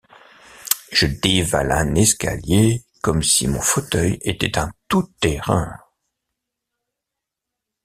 Je 0.91 1.05
dévale 1.05 1.71
un 1.71 1.93
escalier 1.93 2.83
comme 3.03 3.21
si 3.21 3.47
mon 3.47 3.61
fauteuil 3.61 4.17
était 4.23 4.57
un 4.57 4.73
tout-terrain. 4.87 5.77